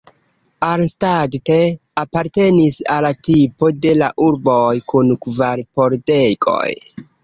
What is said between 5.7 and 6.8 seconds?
pordegoj.